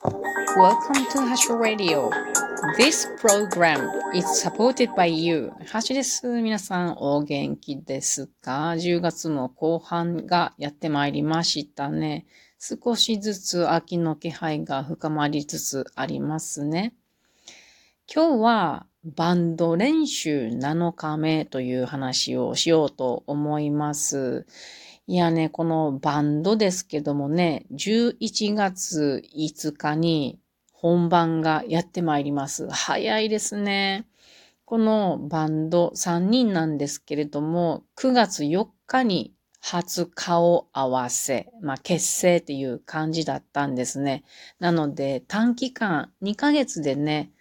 [0.00, 2.08] Welcome to Hash Radio.
[2.76, 5.50] This program is supported by you.
[5.66, 6.24] ハシです。
[6.40, 12.26] 皆さんお元気ですか ?10 月も後半がやってまいりましたね。
[12.60, 16.94] 少しずつ秋の気配が深まりつつありますね。
[18.06, 24.46] 今日はバンド練習7日目という話をしようと思います。
[25.10, 30.38] いやね、このバンドですけどもね、11月5日に
[30.70, 32.68] 本番がやってまいります。
[32.68, 34.06] 早いですね。
[34.66, 44.24] このバンド3人なんですけれども、9月4日に初顔合わせ、まあ、結成っていう感じだったんですね。
[44.58, 47.32] なので短期間2ヶ月でね、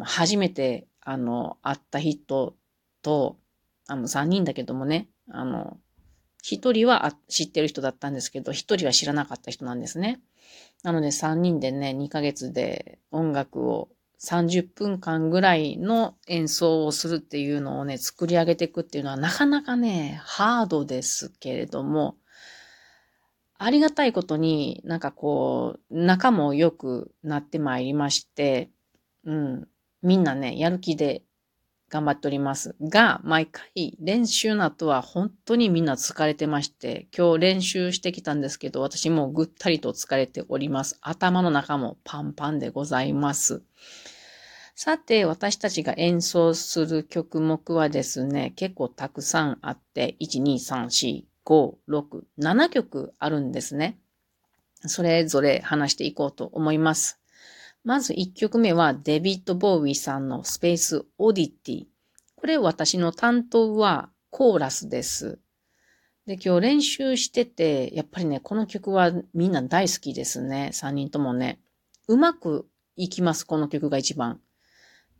[0.00, 2.54] 初めてあの会った人
[3.02, 3.36] と、
[3.88, 5.76] あの3人だけどもね、あの、
[6.46, 10.20] 1人は知ってる人だったんですけど、1人は知らなかった人なんですね。
[10.84, 13.88] なので3人でね、2ヶ月で音楽を
[14.20, 22.16] 30分間ぐらいの演奏をするっていうのをね、作り上げていくっていうのはなかなかね、ハードですけれども、
[23.58, 28.70] ありがたいことになんかこう、仲も良くなってまいりまして、
[29.24, 29.68] うん、
[30.02, 31.22] みんなね、やる気で
[31.88, 40.98] 頑張っておりますが、毎回練習の後は本当にみんな疲れてまして、今日練習してきたんですけど、私もぐったりと疲れております。
[41.00, 43.62] 頭の中もパンパンでございます。
[44.74, 53.98] さて、私たちが演奏する曲目はですね、結構たくさんあって、1、2、3、4、5、6、7曲あるんですね。
[54.80, 57.20] それぞれ話していこうと思います。
[57.86, 61.84] まず1曲目はデビッド・ボーウィさんのスペース・オディティ。
[62.34, 65.38] これ私の担当はコーラスです。
[66.26, 70.70] で、今日練習してて、やっぱりね、この曲はみんな大好きですね。
[70.72, 71.60] 3人ともね。
[72.08, 72.66] うまく
[72.96, 74.40] いきます、この曲が一番。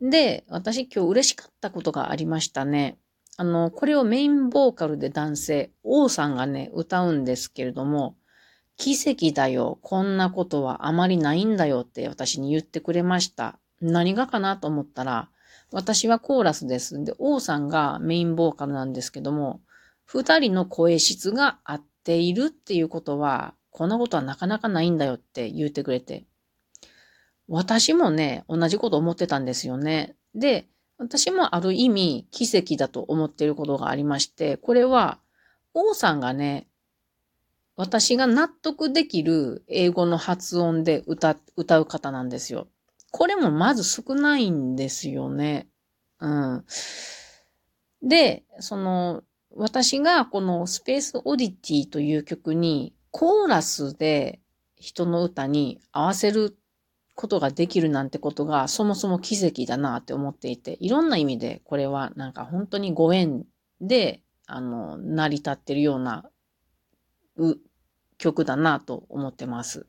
[0.00, 2.98] で、私今日嬉しかったことがありましたね。
[3.36, 8.16] あの、これをメインボーカルで男性、王さんがね、歌うんですけれども、
[8.76, 9.78] 奇跡だよ。
[9.82, 13.58] こんなことはあまりないんだよって私に言ってくれました。
[13.80, 15.30] 何がかなと思ったら、
[15.72, 17.02] 私はコーラスです。
[17.04, 19.60] で、王さんがメインボーカルなんですけども、
[20.04, 26.24] 二人の声質が合っているっていうことは、こんなことはなかなかないんだよって言ってくれて。
[27.48, 30.16] 私もね、同じこと思ってたんですよね。
[30.34, 35.18] で、私もある意味奇跡だと思っていることがありまして、これは
[35.74, 36.68] 王さんがね、
[37.76, 42.68] 私が納得できる英語の発音で歌、歌う方なんですよ。
[43.10, 45.68] これもまず少ないんですよね。
[46.20, 46.64] うん。
[48.02, 49.22] で、その、
[49.54, 54.40] 私がこのスペースオディティという曲にコーラスで
[54.76, 56.58] 人の歌に合わせる
[57.14, 63.44] ことができるなんてことがそもそも奇跡だなって思っていて、いろんな意味でこれはなんか本当にご縁
[63.80, 66.28] で、あの、成り立ってるような
[67.36, 67.56] う
[68.18, 69.86] 曲だなと思ってます。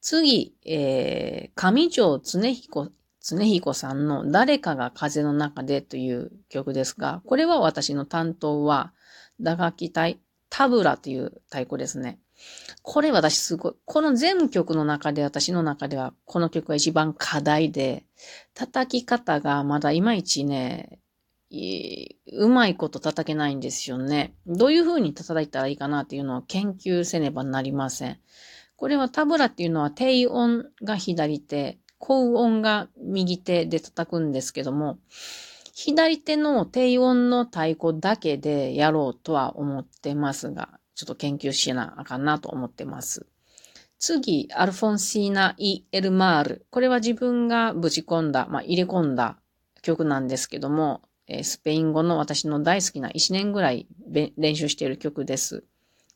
[0.00, 2.90] 次、えー、上条常彦、
[3.20, 8.92] 常彦さんの誰かが風の中でという曲ですが、これは私の担当は
[9.40, 12.18] 打楽器隊、タブラという太鼓ですね。
[12.82, 18.04] これ私すごい、この全曲の中で私の中ではこの曲が一番課題で、
[18.54, 21.00] 叩き方がまだいまいちね、
[21.50, 24.34] うまいこと叩けないんですよね。
[24.46, 28.18] どういう風に叩いたらいいかなっていうのを研究せねばなりません。
[28.76, 34.98] これはタブラっていうのは低音が左手、高音が右手で叩くんですけども、
[35.74, 43.26] 左手の低音の太鼓だけでやろうとは思ってますが、ちょっと研究しなあかんなと思ってます。
[43.98, 46.66] 次、アルフォンシーナ・イ・エルマール。
[46.70, 49.38] これは自分がぶち込んだ、まあ、入れ込んだ
[49.82, 53.86] 曲なんですけども、えスペイン語の私の大好きな1年ぐらい
[54.36, 55.64] 練習している曲です。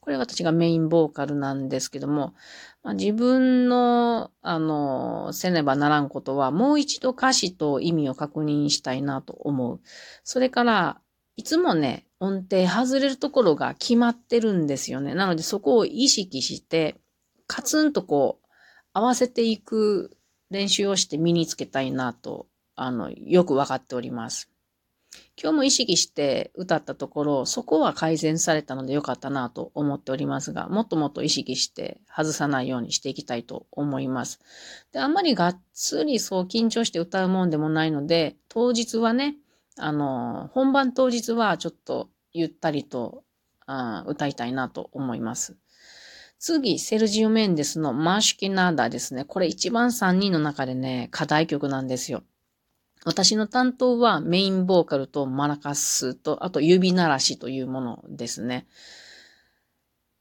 [0.01, 2.35] これ私がメインボーカルなんですけども、
[2.83, 9.81] まあ、自分の、あの、せねばならんことは、もう一度歌詞と意味を確認したいなと思う。
[10.25, 11.01] それから、
[11.37, 15.15] いつもね、音程外れるところが決まってるんですよね。
[15.15, 16.97] なのでそこを意識して、
[17.47, 18.47] カツンとこう、
[18.93, 20.17] 合わせていく
[20.51, 24.52] 練習をして身につけたいなと、あの、よくわかっております。
[25.41, 34.41] 今日も意識して歌ったところ、そこは改善されたのでよかったなと思っておりますが、もっともっと意識して外さないようにしていきたいと思います。
[34.93, 39.37] で、あんまりがっつりそう緊張して歌うもんでもないので、当日はね、
[39.79, 43.25] あの、本番当日はちょっとゆったりと
[43.67, 45.57] あ歌いたいなと思います。
[46.39, 49.25] 次、セルジオ・メンデスのマーシュキナーダですね。
[49.25, 52.25] これ一番3人の中でね、課題曲なんですよ。
[53.05, 58.67] 私の担当はメインボーカルとマラカスと、あと指鳴らしというものですね。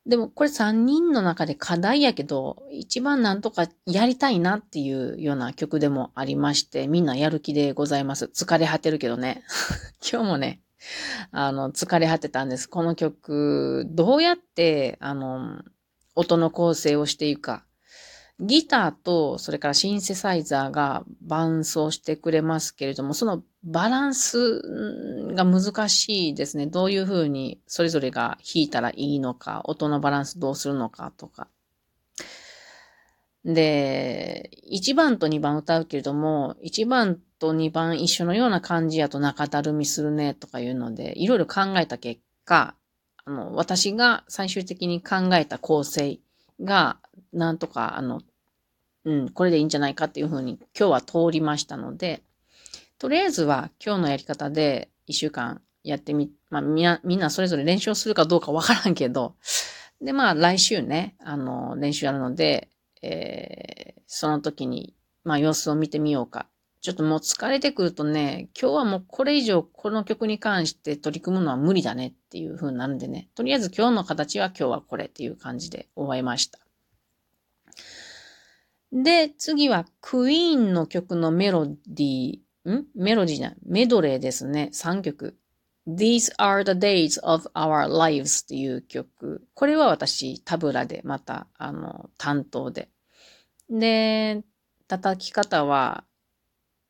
[0.07, 8.25] でもこれ3人の中で課題やけど、一番なんとかやりたいなっていうような曲でもありまして、みんなやる気でございます。
[8.33, 9.43] 疲れ果てるけどね。
[10.01, 10.61] 今日もね、
[11.31, 12.67] あの、疲れ果てたんです。
[12.67, 15.61] この曲、どうやって、あの、
[16.15, 17.65] 音の構成をしていくか。
[18.41, 24.61] ギターと、それからシンセサイザーが伴奏してくれますけれども、そのバランス
[25.35, 26.65] が難しいですね。
[26.65, 31.47] どういうふうにそれぞれが弾いたらいいのか、音のバランスどうするのかとか。
[33.45, 42.73] で、1番と2番歌うけれども、1番と2番一緒のような感じやと中だるみするねとかいうので、いろいろ考えた結果、
[43.23, 46.19] あの、私が最終的に考えた構成
[46.59, 46.97] が、
[47.33, 48.21] なんとか、あの、
[49.05, 52.23] うん、これでいいんじゃないかっていうふうに今日は通りましたので、
[52.99, 59.35] とりあえずは今日のやり方で一週間やってみ、まあみんな、みんなそれぞれ練習をするかどうかわからんけど、
[60.01, 62.69] で、まあ来週ね、あの、練習あるので、
[63.01, 66.47] えー、その時に、まあ様子を見てみようか。
[66.81, 76.57] ちょっともう疲れてくるとね、今日はもうこれ以上この曲に関して取り組むのは無理だねっていう風になるんでね、とりあえず今日の形は今日はこれっていう感じで終えました。
[78.91, 82.85] で、次はクイーンの曲のメロディー、ん？
[82.95, 84.69] メロディーじゃない、メドレーですね。
[84.73, 85.37] 3曲。
[85.87, 89.47] These are the days of our lives っていう曲。
[89.53, 92.89] これは私、タブラでまた、あの、担当で。
[93.69, 94.43] で、
[94.87, 96.03] 叩き方は、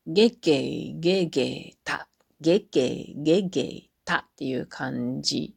[0.06, 2.08] ゲゲー、ゲゲー、タ、
[2.40, 5.54] ゲゲー、ゲゲー、タっていう感じ。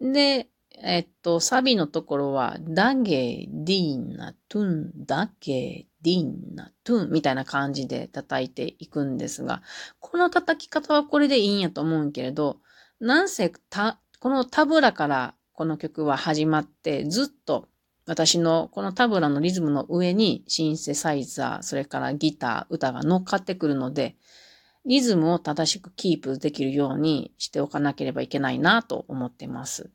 [0.00, 0.48] で、
[0.82, 9.62] えっと、サビのところは、ダゲ、ディーナ、トゥン、ダゲ、ディーナ、トゥンみたいな感じで叩いていくんですが、
[9.98, 12.60] この叩き方はこれでいいんやと思うんけれど、
[13.00, 17.68] なんせた、このタブラからこの曲は始まって、ずっと
[18.06, 24.16] 私のこのタブラのリズムの上にシンセサイザー、それからギター、歌が乗っかってくるので、
[24.86, 29.90] リズムを正しくキープできるようにしておかなければいけないなと思ってます。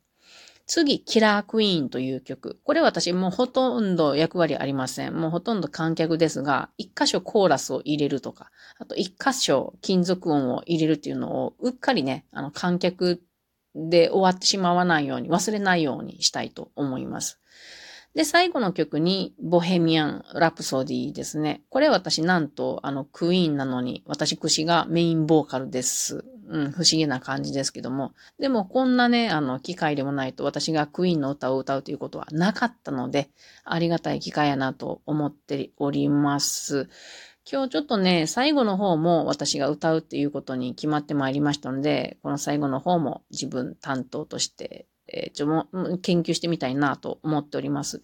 [0.66, 2.58] 次、キラークイーンという曲。
[2.64, 5.14] これ私もうほとんど役割ありません。
[5.14, 13.22] もうほとんど観客ですが、一箇所コーラスを入れるとか、あと一箇所金属音を入れるっていうのをうっかりね、あの観客
[13.74, 17.40] で終わってしまわないように、忘れないようにしたいと思います。
[18.14, 21.62] で、最後の曲に、ボヘミアン・ラプソディですね。
[21.68, 26.24] これ私なんと、あの、クイーンなのに、私、串がメインボーカルです。
[26.48, 28.12] うん、不思議な感じですけども。
[28.38, 33.30] でも、こんなね、あの、機会でもないと、私がクイーンの歌を歌うということはなかったので、
[33.64, 36.88] ありがたい機会やなと思っております。
[37.50, 45.66] 今日ちょっとね、最後の方も私が歌うっていうことに決まってまいりましたので、この最後の方も自分担当としてえー、ちょも、
[46.02, 48.02] 研究してみたいなと思っております。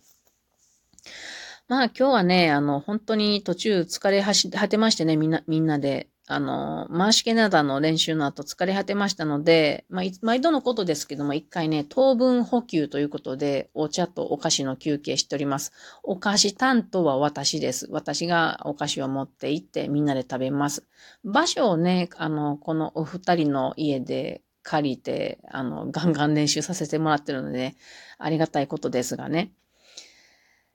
[1.69, 15.73] まあ今日はね、あの、本当に途中疲れ果てましてね、みんな、みんなで、あの、回し系などの練習の後疲れ果てましたので、まあ、毎度のことですけども、一回ね、糖分補給ということで、お茶とお菓子の休憩しております。
[16.05, 17.89] お菓子担当は私です。
[17.91, 20.87] 私がお菓子を持って行ってみんなで食べます。
[21.25, 27.77] 場所をね、あの、このお二人の家で借りて、あの、ガンガン練習させてもらってるので、ね、
[28.19, 29.51] ありがたいことですがね。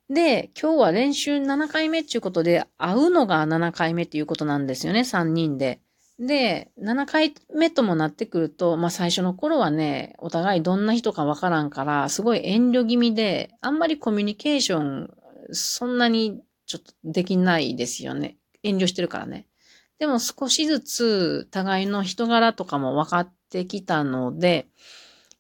[0.10, 5.80] で、今日は練習7回目っていうことで、会うのが7回目っていうことなんですよね、3人で。
[6.20, 15.10] で、7回目ともなってくると、まあ最初の頃はね、お互いどんな人かわからんから、すごい遠慮気味で、あんまりコミュニケーション、
[15.52, 18.38] そんなにちょっとできないですよね。
[18.64, 19.48] 遠慮してるからね。
[19.98, 24.68] でも少しずつ互いの人柄とかも分かってきたので、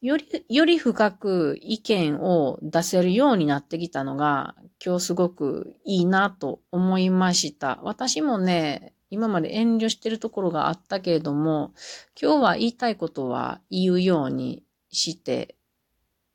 [0.06, 7.80] より、より深く意見を出せるようになってきたのが、今日すごくいいなと思いました。
[7.82, 11.74] 私もね、今まで遠慮してるところがあったけれども、
[12.22, 15.56] 今日は言いたいことは言うようにして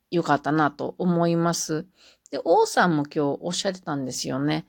[0.09, 1.85] よかったなと思います。
[2.29, 4.65] で、王さんも今日おっしゃってたんですよね。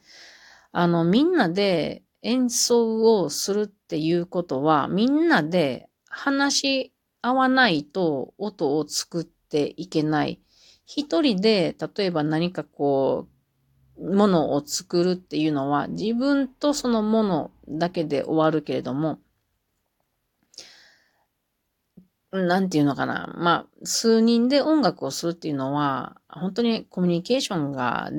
[0.70, 6.92] あの、みんなで演奏をするっていうことは、みんなで話
[7.22, 10.40] 合わないと音を作っていけない。
[10.84, 13.28] 一人で、例えば何かこ
[13.96, 19.20] う、ものを作るっていうのは、自分とそのものだけで終わるけれども、
[22.32, 23.32] なんていうのかな。
[23.36, 28.10] まあ、数人で音楽をするっていうのは、本当にコミュニケーションが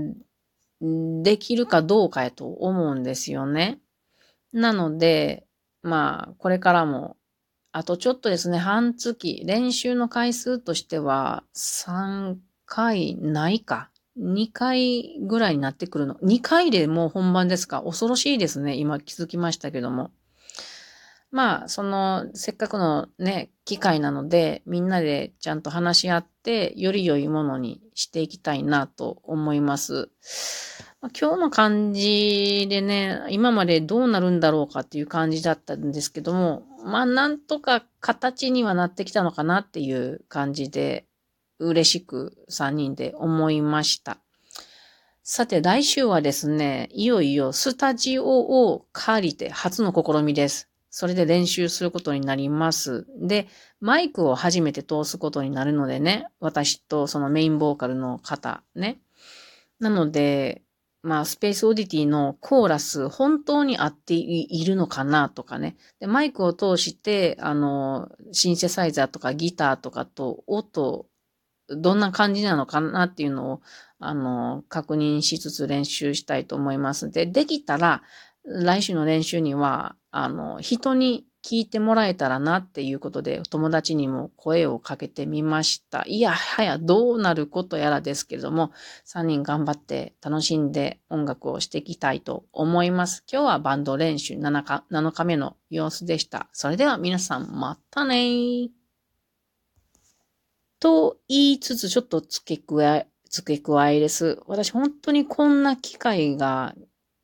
[1.23, 3.79] できるかどうかやと思うんですよね。
[4.53, 5.47] なので、
[5.81, 7.17] まあ、これからも、
[7.73, 12.35] あとちょっとですね、半月、練習の回数としては、3
[12.67, 13.89] 回ないか。
[14.15, 16.13] 2回ぐらいになってくるの。
[16.21, 18.75] 2回でもう本番ですか恐ろしいですね。
[18.75, 20.11] 今気づきましたけども。
[21.31, 30.09] まあ、その、せっかくのね、機会なので、みんなでちゃんと話し合って、より良いものにしていきたいなと思います。
[31.03, 41.05] ま、今日の感じでね、今までどうなるんだろうかっていう感じだったんですけども、まあ、なんとか形にはなってきたのかなっていう感じで、
[41.59, 44.17] 嬉しく3人で思いました。
[45.23, 50.69] さて、来週はですね、いよいよスタジオを借りて初の試みです。
[50.89, 53.05] それで練習することになります。
[53.19, 53.49] で、
[53.81, 59.01] マイクを初めて通すことになるのでね、私とそのメインボーカルの方ね。
[59.79, 60.62] なので、
[61.03, 65.75] まあ、スペースオディティのコーラス、本当に合っているのかなとかね。
[65.99, 71.07] で、マイクを通して、あの、シンセサイザーとかギターとかと音、
[71.67, 73.61] どんな感じなのかなっていうのを、
[73.99, 78.01] あの、確認しつつ練習したいと思いますで、できたら、
[78.45, 86.03] 来週の練習には、あの、人に聞いてもらえたらなっていうことで、友達にも声をかけてみました。
[86.07, 88.71] いやはやどうなることやらですけれども、
[89.05, 93.25] 3人頑張って楽しんで音楽をしていきたいと思います。
[93.31, 96.47] 今日はバンド練習 7, 日7日目の様子でした。
[96.53, 98.69] それでは皆さんまたね
[100.79, 104.39] と言いつつ、ちょっと付け加え、付け加えです。
[104.47, 106.73] 私本当にこんな機会が、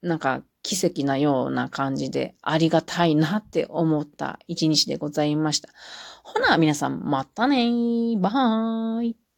[0.01, 5.69] なんか奇跡なような感じでありがたいなって思った一日でございました。
[6.23, 7.67] ほな、皆さんまたね
[8.17, 9.28] バーイ。